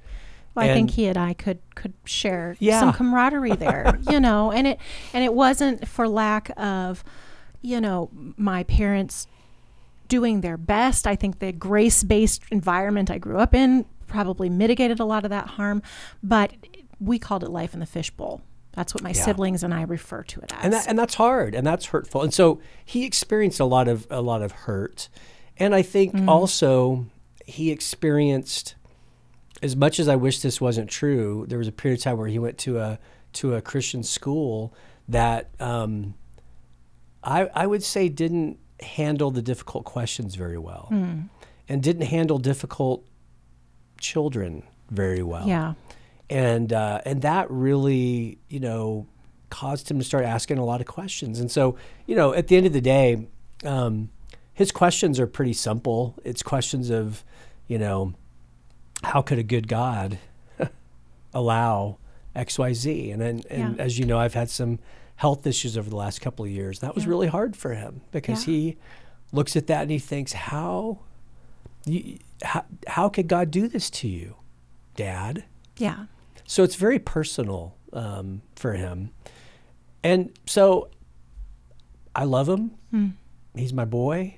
[0.55, 2.79] Well, I think he and I could could share Yeah.
[2.79, 4.79] some camaraderie there, you know, and it
[5.13, 7.03] and it wasn't for lack of,
[7.61, 9.27] you know, my parents
[10.13, 11.07] doing their best.
[11.07, 15.31] I think the grace based environment I grew up in probably mitigated a lot of
[15.31, 15.81] that harm,
[16.21, 16.53] but
[16.99, 18.39] we called it life in the fishbowl.
[18.73, 19.25] That's what my Yeah.
[19.25, 20.63] siblings and I refer to it as.
[20.65, 24.05] and that and that's hard and that's hurtful and so he experienced a lot of
[24.11, 25.09] a lot of hurt
[25.57, 27.05] and i think also
[27.45, 28.75] he experienced
[29.63, 32.27] as much as i wish this wasn't true there was a period of time where
[32.27, 32.97] he went to a
[33.31, 34.73] to a christian school
[35.07, 36.13] that um,
[37.23, 40.87] I, I would say didn't handle the difficult questions very well
[41.69, 43.05] and didn't handle difficult
[43.99, 45.47] children very well.
[45.47, 45.73] Yeah.
[46.29, 49.07] and uh, and that really you know
[49.49, 51.39] caused him to start asking a lot of questions.
[51.39, 53.27] And so you know at the end of the day
[53.65, 54.09] um,
[54.53, 56.15] his questions are pretty simple.
[56.23, 57.23] It's questions of
[57.67, 58.13] you know
[59.03, 60.17] how could a good god
[61.33, 61.97] allow
[62.35, 63.83] xyz and then and Yeah.
[63.83, 64.79] as you know i've had some
[65.23, 67.09] health issues over the last couple of years that was Yeah.
[67.11, 68.53] really hard for him because Yeah.
[68.53, 68.77] he
[69.31, 70.99] looks at that and he thinks how
[71.85, 74.35] you, how, how could god do this to you
[74.95, 75.45] dad
[75.77, 76.05] Yeah.
[76.45, 79.11] so it's very personal um, for him.
[80.03, 80.89] And so
[82.15, 82.71] I love him.
[83.55, 84.37] He's my boy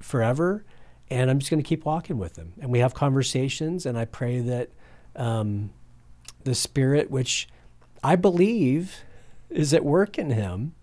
[0.00, 0.64] forever.
[1.10, 2.52] And I'm just going to keep walking with him.
[2.60, 3.86] And we have conversations.
[3.86, 4.68] And I pray that
[5.16, 5.70] um,
[6.44, 7.48] the spirit, which
[8.04, 9.02] I believe
[9.56, 10.74] is at work in him,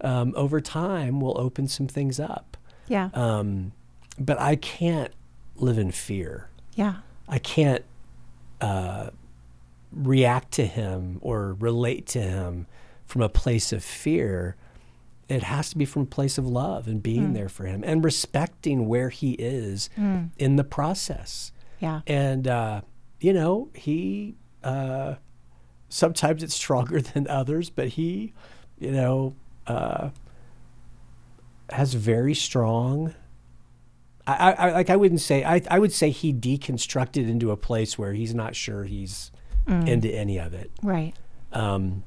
[0.00, 2.56] um, over time will open some things up.
[2.88, 3.10] Yeah.
[3.14, 3.72] Um,
[4.18, 5.12] but I can't
[5.56, 6.48] live in fear.
[6.74, 6.96] yeah.
[7.26, 7.84] I can't
[8.60, 9.08] uh,
[9.90, 12.66] react to him or relate to him
[13.06, 14.56] from a place of fear.
[15.28, 18.04] It has to be from a place of love and being there for him and
[18.04, 19.88] respecting where he is
[20.36, 21.50] in the process.
[21.80, 22.02] Yeah.
[22.06, 22.82] And, uh,
[23.20, 25.14] you know, he, uh,
[25.94, 28.32] sometimes it's stronger than others, but he,
[28.80, 29.36] you know,
[29.68, 30.10] uh,
[31.70, 33.14] has very strong.
[34.26, 37.98] I, I, like I wouldn't say I, I would say he deconstructed into a place
[37.98, 39.30] where he's not sure he's
[39.86, 40.70] into any of it.
[40.82, 41.14] Right.
[41.52, 42.04] Um,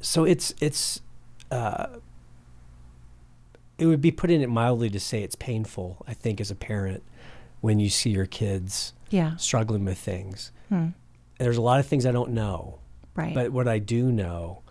[0.00, 1.00] so it's it's
[1.50, 1.86] uh,
[3.78, 6.04] it would be putting it mildly to say it's painful.
[6.08, 7.02] I think as a parent
[7.60, 9.36] when you see your kids Yeah.
[9.36, 10.52] struggling with things.
[11.38, 12.78] There's a lot of things I don't know,
[13.16, 13.34] Right.
[13.34, 14.62] but what I do know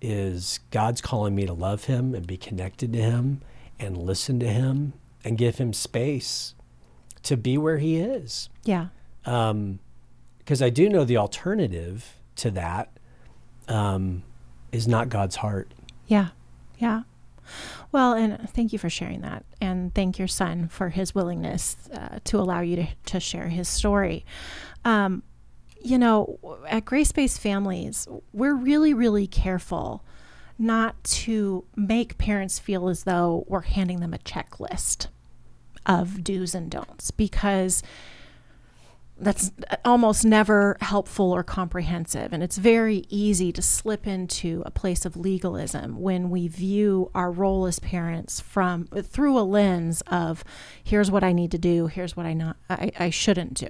[0.00, 3.42] is God's calling me to love Him and be connected to Him
[3.78, 4.92] and listen to Him
[5.24, 6.54] and give Him space
[7.24, 8.88] to be where He is yeah.
[9.24, 12.90] because I do know the alternative to that
[13.66, 14.22] um,
[14.72, 15.74] is not God's heart.
[16.06, 16.28] Yeah.
[16.78, 17.02] Yeah.
[17.92, 19.44] Well, and thank you for sharing that.
[19.60, 23.68] And thank your son for his willingness uh, to allow you to, to share his
[23.68, 24.24] story.
[24.84, 25.22] Um,
[25.82, 26.38] you know,
[26.68, 30.02] at Grace Based Families, we're really, really careful
[30.58, 35.06] not to make parents feel as though we're handing them a checklist
[35.86, 37.82] of do's and don'ts because
[39.20, 39.50] that's
[39.84, 42.32] almost never helpful or comprehensive.
[42.32, 47.30] And it's very easy to slip into a place of legalism when we view our
[47.30, 50.44] role as parents from through a lens of
[50.82, 53.68] here's what i need to do here's what i not i, I shouldn't do.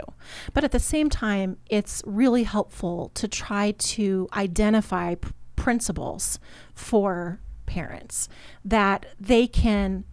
[0.52, 6.38] But at the same time it's really helpful to try to identify p- principles
[6.74, 8.28] for parents
[8.64, 10.04] that they can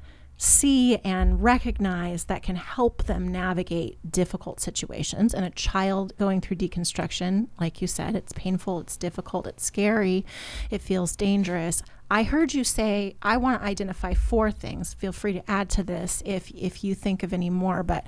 [0.46, 5.34] see and recognize that can help them navigate difficult situations.
[5.34, 10.26] And a child going through deconstruction, like you said, it's painful, it's difficult, it's scary,
[10.70, 11.82] it feels dangerous.
[12.10, 14.94] I heard you say, I want to identify four things.
[14.94, 17.82] Feel free to add to this if, if you think of any more.
[17.82, 18.06] But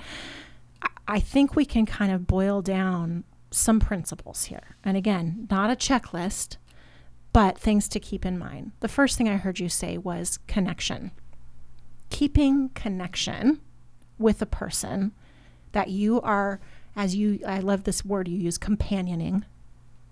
[1.07, 4.75] I think we can kind of boil down some principles here.
[4.83, 6.57] And again, not a checklist,
[7.33, 8.73] but things to keep in mind.
[8.81, 11.11] The first thing I heard you say was connection
[12.17, 13.61] keeping connection
[14.17, 15.11] with a person
[15.73, 16.59] that you are,
[16.95, 19.45] as you, I love this word you use, companioning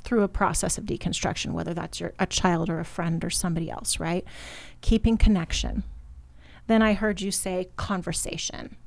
[0.04, 3.72] through a process of deconstruction, whether that's your, a child or a friend or somebody
[3.72, 4.24] else, right?
[4.82, 5.82] Keeping connection.
[6.68, 8.78] Then I heard you say conversation.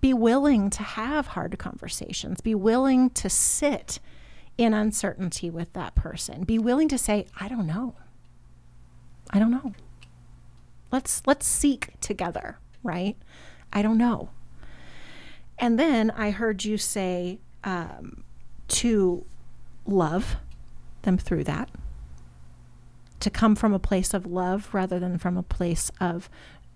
[0.00, 2.40] Be willing to have hard conversations.
[2.40, 3.98] Be willing to sit
[4.56, 6.44] in uncertainty with that person.
[6.44, 7.96] Be willing to say, I don't know.
[9.30, 9.72] I don't know
[10.90, 13.16] let's let's seek together right?
[13.72, 14.30] I don't know.
[15.58, 18.24] And then i heard you say um,
[18.68, 19.24] to
[19.86, 20.36] love
[21.02, 21.68] them through that.
[23.20, 26.30] To come from a place of love rather than from a place of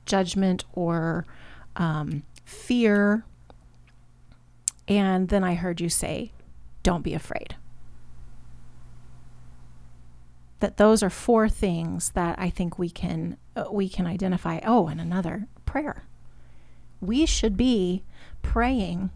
[0.05, 1.25] judgment or
[1.77, 3.25] um, fear.
[4.87, 6.33] And then i heard you say
[6.83, 7.57] don't be afraid
[10.61, 14.61] that those are four things that I think we can uh, we can identify.
[14.65, 16.05] Oh, and another prayer.
[17.01, 18.03] We should be
[18.43, 19.11] praying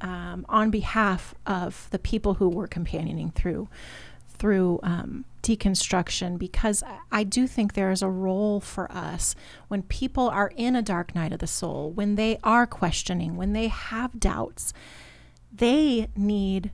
[0.00, 3.68] um, on behalf of the people who we're companioning through
[4.38, 9.34] through um, deconstruction because I do think there is a role for us
[9.66, 13.52] when people are in a dark night of the soul, when they are questioning, when
[13.52, 14.72] they have doubts,
[15.52, 16.70] they need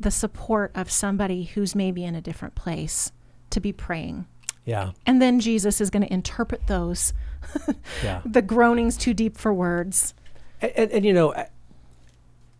[0.00, 3.12] the support of somebody who's maybe in a different place
[3.50, 4.26] to be praying.
[4.64, 4.92] Yeah.
[5.06, 7.12] And then Jesus is going to interpret those.
[8.02, 8.20] yeah.
[8.24, 10.12] The groanings too deep for words.
[10.60, 11.34] And, and, and you know,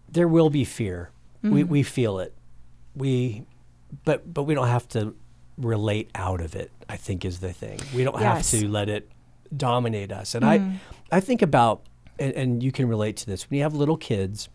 [0.09, 1.11] there will be fear.
[1.39, 1.55] Mm-hmm.
[1.55, 2.33] We we feel it.
[2.95, 3.45] We,
[4.05, 5.15] but but we don't have to
[5.59, 6.71] relate out of it.
[6.89, 7.81] I think is the thing.
[7.95, 8.51] We don't yes.
[8.53, 9.11] have to let it
[9.55, 10.35] dominate us.
[10.35, 10.77] And mm-hmm.
[11.11, 11.83] I I think about
[12.19, 14.49] and, and, you can relate to this when you have little kids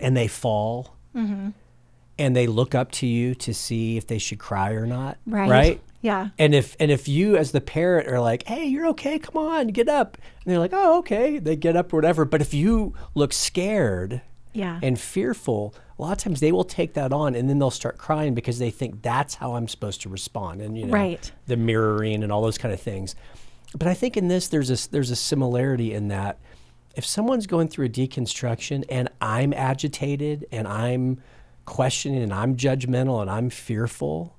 [0.00, 0.96] and they fall.
[1.14, 1.50] Mm-hmm
[2.20, 5.16] and they look up to you to see if they should cry or not.
[5.26, 5.50] Right.
[5.50, 5.80] Right.
[6.02, 6.28] Yeah.
[6.38, 9.18] And if and if you as the parent are like, "Hey, you're okay.
[9.18, 12.24] Come on, get up." And they're like, "Oh, okay." They get up or whatever.
[12.24, 14.80] But if you look scared, yeah.
[14.82, 17.98] and fearful, a lot of times they will take that on and then they'll start
[17.98, 21.30] crying because they think that's how I'm supposed to respond and you know right.
[21.46, 23.14] the mirroring and all those kind of things.
[23.76, 26.38] But I think in this there's a there's a similarity in that
[26.96, 31.20] if someone's going through a deconstruction and I'm agitated and I'm
[31.70, 34.36] questioning and I'm judgmental and I'm fearful,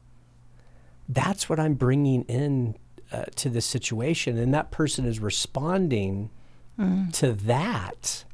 [1.08, 2.76] that's what I'm bringing in
[3.10, 4.38] uh, to this situation.
[4.38, 6.30] And that person is responding
[6.78, 7.12] mm.
[7.14, 8.26] to that.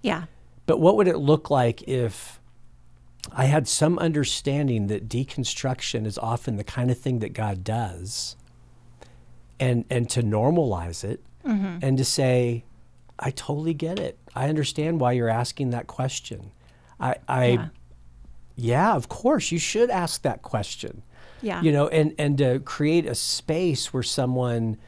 [0.00, 0.24] Yeah.
[0.64, 2.40] But what would it look like if
[3.30, 8.36] I had some understanding that deconstruction is often the kind of thing that God does
[9.60, 11.78] and, and to normalize it mm-hmm.
[11.82, 12.64] and to say,
[13.18, 14.18] I totally get it.
[14.34, 16.52] I understand why you're asking that question.
[16.98, 17.68] I, I yeah
[18.56, 21.02] yeah, of course, you should ask that question.
[21.42, 21.60] Yeah.
[21.62, 24.78] You know, and and to create a space where someone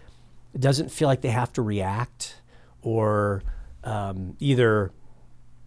[0.58, 2.40] doesn't feel like they have to react
[2.82, 3.42] or
[3.84, 4.92] um, either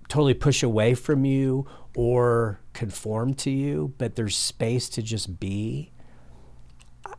[0.09, 5.91] totally push away from you or conform to you, but there's space to just be.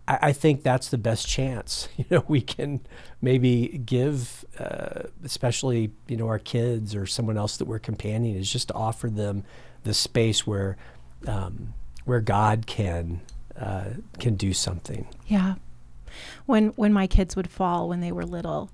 [0.08, 1.88] I, I think that's the best chance.
[1.96, 2.80] You know, we can
[3.20, 8.52] maybe give, uh, especially you know our kids or someone else that we're companioning, is
[8.52, 9.44] just to offer them
[9.84, 10.76] the space where
[11.26, 11.74] um,
[12.04, 13.20] where God can
[13.58, 15.06] uh, can do something.
[15.26, 15.54] Yeah.
[16.46, 18.70] When when my kids would fall when they were little,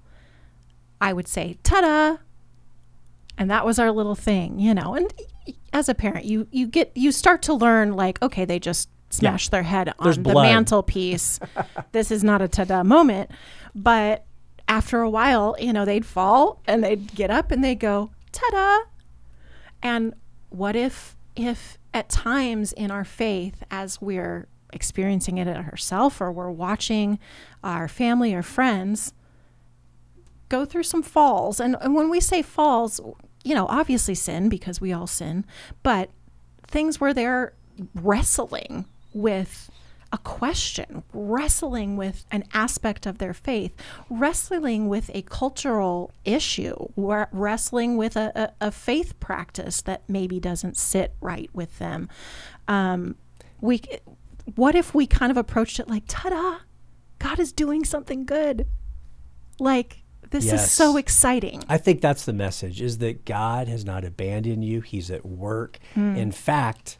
[1.00, 2.18] I would say "ta-da,"
[3.36, 4.94] and that was our little thing, you know.
[4.94, 5.12] And
[5.72, 9.48] as a parent, you you get you start to learn like, okay, they just smashed
[9.48, 9.56] yeah.
[9.56, 10.42] their head on There's the blood.
[10.44, 11.38] mantelpiece.
[11.92, 13.30] this is not a ta-da moment,
[13.74, 14.24] but
[14.66, 18.84] after a while, you know, they'd fall and they'd get up and they'd go ta-da,
[19.82, 20.14] and
[20.50, 26.50] what if if at times in our faith as we're experiencing it ourselves or we're
[26.50, 27.18] watching
[27.62, 29.14] our family or friends
[30.48, 31.60] go through some falls.
[31.60, 33.00] And, and when we say falls
[33.44, 35.44] you know, obviously sin because we all sin,
[35.82, 36.10] but
[36.66, 37.54] things where they're
[37.94, 38.84] wrestling
[39.14, 39.70] with
[40.12, 43.74] a question, wrestling with an aspect of their faith,
[44.08, 50.78] wrestling with a cultural issue, wrestling with a, a, a, faith practice that maybe doesn't
[50.78, 52.08] sit right with them.
[52.66, 53.16] Um,
[53.60, 53.82] we,
[54.54, 56.60] what if we kind of approached it like, ta-da,
[57.18, 58.66] God is doing something good.
[59.58, 60.64] Like this yes.
[60.64, 61.62] is so exciting.
[61.68, 64.80] I think that's the message is that God has not abandoned you.
[64.80, 65.78] He's at work.
[65.96, 66.16] Mm.
[66.16, 66.98] In fact,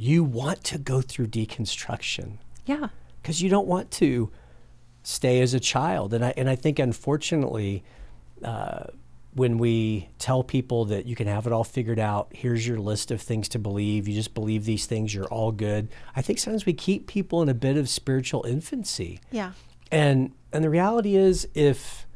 [0.00, 2.38] you want to go through deconstruction.
[2.64, 2.88] Yeah.
[3.22, 4.30] Cuz you don't want to
[5.02, 6.14] stay as a child.
[6.14, 7.84] And I and I think unfortunately
[8.42, 8.84] uh,
[9.34, 13.10] when we tell people that you can have it all figured out, here's your list
[13.10, 15.88] of things to believe, you just believe these things, you're all good.
[16.16, 19.20] I think sometimes we keep people in a bit of spiritual infancy.
[19.30, 19.52] Yeah.
[19.92, 22.06] And and the reality is if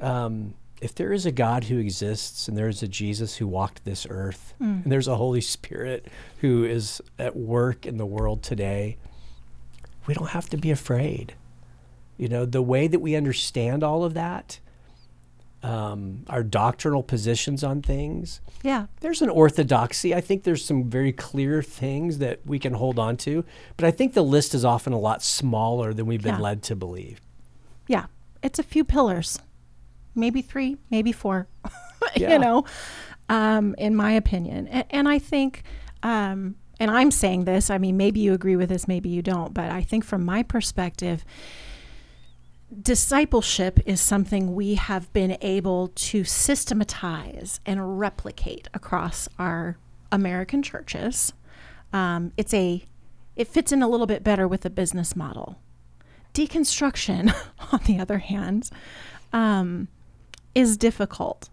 [0.00, 3.84] um, if there is a God who exists and there is a Jesus who walked
[3.84, 4.82] this earth mm.
[4.82, 6.06] and there's a Holy Spirit
[6.40, 8.96] who is at work in the world today,
[10.06, 11.34] we don't have to be afraid.
[12.16, 14.58] You know, the way that we understand all of that,
[15.62, 18.40] um, our doctrinal positions on things.
[18.64, 18.86] Yeah.
[19.00, 20.12] There's an orthodoxy.
[20.12, 23.44] I think there's some very clear things that we can hold on to,
[23.76, 26.40] but I think the list is often a lot smaller than we've been yeah.
[26.40, 27.20] led to believe.
[27.86, 28.06] Yeah.
[28.42, 29.38] It's a few pillars
[30.14, 31.46] maybe three, maybe four,
[32.16, 32.32] yeah.
[32.32, 32.64] you know,
[33.28, 34.68] um, in my opinion.
[34.68, 35.62] And, and I think,
[36.02, 39.54] um, and I'm saying this, I mean, maybe you agree with this, maybe you don't,
[39.54, 41.24] but I think from my perspective,
[42.80, 49.76] discipleship is something we have been able to systematize and replicate across our
[50.10, 51.32] American churches.
[51.92, 52.84] Um, it's a,
[53.36, 55.58] it fits in a little bit better with the business model.
[56.34, 57.34] Deconstruction,
[57.72, 58.70] on the other hand,
[59.32, 59.88] um,
[60.54, 61.48] is difficult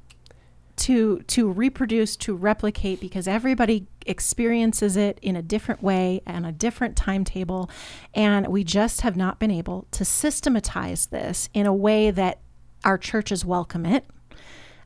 [0.79, 6.51] to to reproduce to replicate because everybody experiences it in a different way and a
[6.51, 7.69] different timetable.
[8.13, 12.39] And we just have not been able to systematize this in a way that
[12.83, 14.05] our churches welcome it.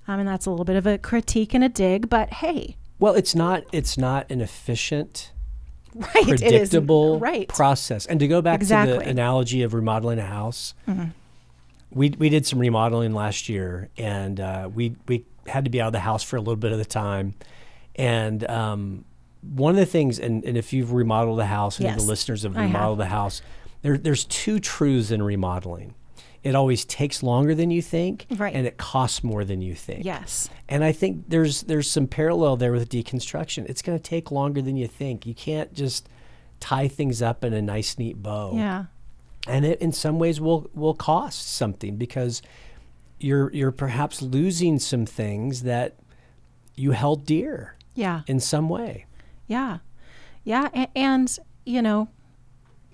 [0.08, 2.76] Um, and that's a little bit of a critique and a dig but hey.
[3.00, 5.32] Well it's not it's not an efficient
[5.94, 7.48] right, predictable right.
[7.48, 8.08] process.
[8.08, 8.98] And to go back exactly.
[8.98, 11.10] to the analogy of remodeling a house mm-hmm
[11.94, 15.88] we we did some remodeling last year, and uh, we we had to be out
[15.88, 17.36] of the house for a little bit of the time,
[17.96, 19.06] and um,
[19.42, 22.44] one of the things, and, and if you've remodeled a house, and yes, the listeners
[22.44, 23.42] have remodeled the house,
[23.82, 25.96] there, there's two truths in remodeling.
[26.44, 28.54] It always takes longer than you think, right.
[28.54, 30.04] and it costs more than you think.
[30.04, 30.50] Yes.
[30.68, 33.70] And I think there's there's some parallel there with deconstruction.
[33.70, 35.26] It's going to take longer than you think.
[35.26, 36.10] You can't just
[36.60, 38.54] tie things up in a nice, neat bow.
[38.56, 38.86] Yeah
[39.48, 42.42] and it in some ways will will cost something because
[43.20, 45.96] you're you're perhaps losing some things that
[46.76, 49.06] you held dear yeah in some way
[49.48, 49.80] yeah
[50.44, 52.08] yeah and, and you know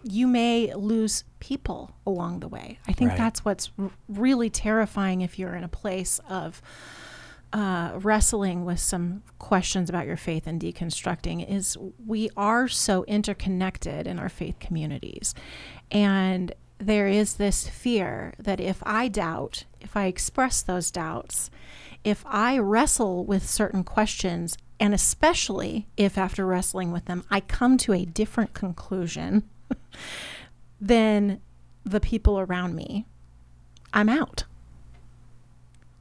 [0.03, 3.17] you may lose people along the way i think right.
[3.17, 6.61] that's what's r- really terrifying if you're in a place of
[7.51, 14.05] uh, wrestling with some questions about your faith and deconstructing is we are so interconnected
[14.05, 15.33] in our faith communities.
[15.91, 21.49] And there is this fear that if I doubt, if I express those doubts,
[22.03, 27.77] if I wrestle with certain questions, and especially if after wrestling with them, I come
[27.79, 29.43] to a different conclusion
[30.81, 31.41] than
[31.83, 33.05] the people around me,
[33.93, 34.45] I'm out.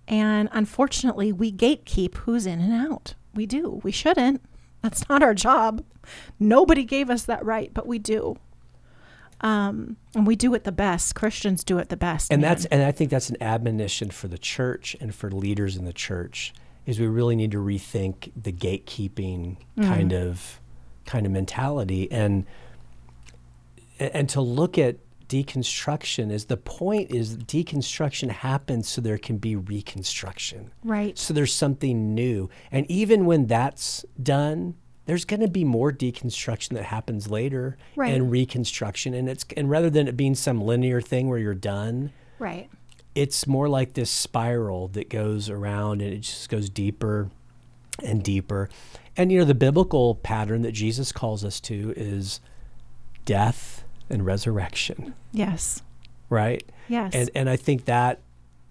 [0.07, 3.15] And unfortunately, we gatekeep who's in and out.
[3.35, 3.81] We do.
[3.83, 4.43] We shouldn't.
[4.83, 5.85] That's not our job.
[6.39, 8.37] Nobody gave us that right, but we do.
[9.41, 11.15] Um, and we do it the best.
[11.15, 12.33] Christians do it the best.
[12.33, 12.51] And man.
[12.51, 15.93] that's and I think that's an admonition for the church and for leaders in the
[15.93, 16.53] church
[16.87, 19.85] is we really need to rethink the gatekeeping mm.
[19.85, 20.61] kind of
[21.05, 22.47] kind of mentality and
[23.99, 24.97] and to look at
[25.29, 30.73] deconstruction is the point is deconstruction happens so there can be reconstruction.
[30.83, 31.19] Right.
[31.19, 32.49] So there's something new.
[32.73, 34.75] And even when that's done,
[35.09, 38.13] there's going to be more deconstruction that happens later right.
[38.13, 42.13] and reconstruction and it's and rather than it being some linear thing where you're done.
[42.39, 42.69] Right.
[43.15, 47.31] It's more like this spiral that goes around and it just goes deeper
[48.05, 48.69] and deeper.
[49.17, 52.41] And you know the biblical pattern that Jesus calls us to is
[53.25, 55.15] death and resurrection.
[55.33, 55.83] Yes.
[56.29, 56.71] Right?
[56.87, 57.15] Yes.
[57.15, 58.21] And and I think that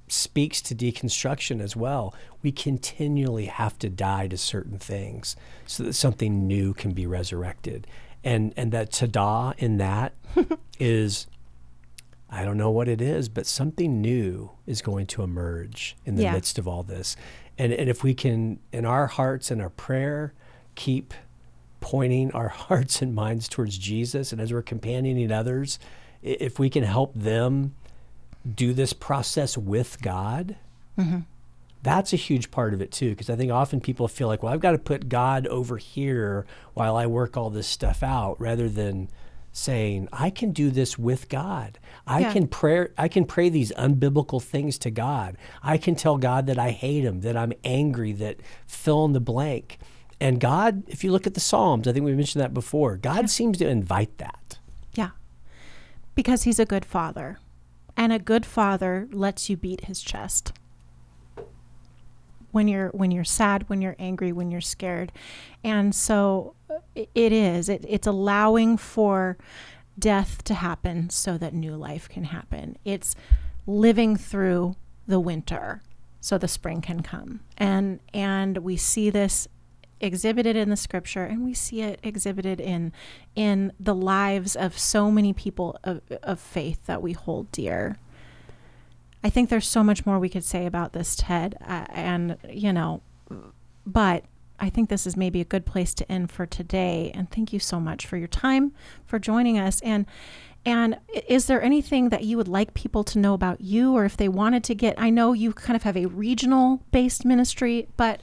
[0.08, 2.14] speaks to deconstruction as well.
[2.41, 5.36] We continually have to die to certain things
[5.66, 7.88] so that something new can be resurrected.
[8.24, 10.14] And and that tada in that
[10.80, 11.28] is
[12.30, 16.24] I don't know what it is, but something new is going to emerge in the
[16.24, 16.34] yeah.
[16.34, 17.16] midst of all this.
[17.58, 20.34] And, and if we can, in our hearts and our prayer,
[20.76, 21.14] keep
[21.80, 25.80] pointing our hearts and minds towards Jesus, and as we're companioning others,
[26.22, 27.76] if we can help them
[28.56, 30.56] do this process with God,
[30.98, 31.20] mm-hmm.
[31.84, 33.12] that's a huge part of it too.
[33.12, 36.45] Because I think often people feel like, well, I've got to put God over here
[36.74, 39.10] while I work all this stuff out, rather than
[39.52, 41.80] saying, I can do this with God.
[42.06, 42.34] I yeah.
[42.34, 45.36] can pray I can pray these unbiblical things to God.
[45.64, 48.38] I can tell God that I hate him, that I'm angry, that
[48.68, 49.80] fill in the blank.
[50.20, 53.22] And God, if you look at the Psalms, I think we mentioned that before, God
[53.22, 53.26] yeah.
[53.28, 54.58] seems to invite that.
[54.93, 55.10] Yeah.
[56.16, 57.39] Because he's a good father.
[57.98, 60.54] And a good father lets you beat his chest.
[62.52, 65.12] When you're when you're sad, when you're angry, when you're scared.
[65.64, 66.54] And so
[66.95, 67.68] it is.
[67.68, 69.38] It, it's allowing for
[70.00, 72.78] death to happen so that new life can happen.
[72.86, 73.16] It's
[73.66, 74.76] living through
[75.08, 75.82] the winter
[76.22, 77.41] so the spring can come.
[77.58, 79.48] And and we see this
[80.00, 82.91] exhibited in the scripture and we see it exhibited in
[83.36, 87.98] in the lives of so many people of, of faith that we hold dear.
[89.24, 92.72] I think there's so much more we could say about this, Ted, uh, and you
[92.72, 93.02] know,
[93.86, 94.24] but
[94.60, 97.12] I think this is maybe a good place to end for today.
[97.14, 98.74] And thank you so much for your time,
[99.06, 99.82] for joining us.
[99.82, 100.06] And
[100.66, 104.18] and is there anything that you would like people to know about you, or if
[104.18, 104.95] they wanted to get?
[104.98, 108.22] I know you kind of have a regional based ministry, but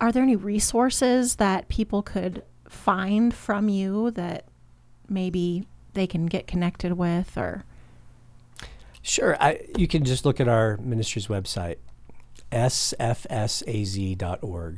[0.00, 4.44] are there any resources that people could find from you that
[5.08, 7.64] maybe they can get connected with, or?
[9.02, 11.76] Sure, I, you can just look at our ministry's website,
[12.52, 13.10] sfsaz.org,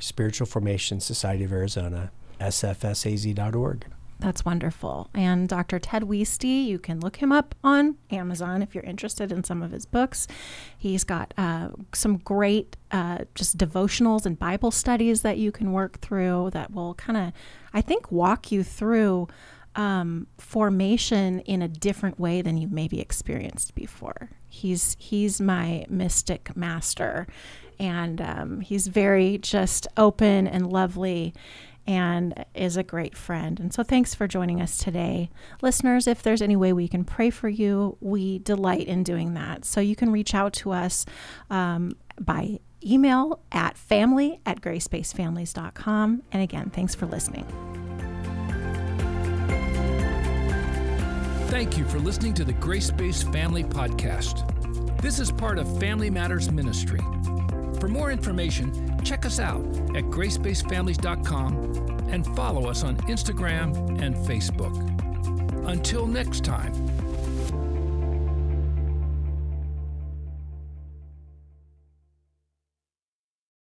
[0.03, 2.11] Spiritual Formation Society of Arizona,
[2.41, 3.87] sfsaz.org.
[4.21, 5.09] That's wonderful.
[5.15, 5.79] And Dr.
[5.79, 9.73] Ted Wueste, you can look him up on Amazon if you're interested in some of
[9.73, 10.29] his books.
[10.77, 16.01] He's got uh, some great uh, just devotionals and Bible studies that you can work
[16.01, 17.33] through that will kind of,
[17.73, 19.29] I think, walk you through
[19.75, 24.31] um, formation in a different way than you've maybe experienced before.
[24.49, 27.27] He's he's my mystic master,
[27.79, 31.33] and um, he's very just open and lovely
[31.91, 33.59] and is a great friend.
[33.59, 35.29] And so thanks for joining us today.
[35.61, 39.65] Listeners, if there's any way we can pray for you, we delight in doing that.
[39.65, 41.05] So you can reach out to us
[41.51, 46.23] um, by email at family at gracebasedfamilies.com.
[46.31, 47.45] And again, thanks for listening.
[51.49, 54.47] Thank you for listening to the Grace Based Family Podcast.
[55.03, 57.01] This is part of Family Matters Ministry.
[57.81, 59.65] For more information, check us out
[59.97, 61.55] at gracebasedfamilies.com
[62.11, 64.77] and follow us on Instagram and Facebook.
[65.67, 66.75] Until next time,